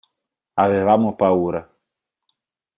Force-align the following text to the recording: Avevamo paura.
Avevamo 0.55 1.13
paura. 1.13 1.61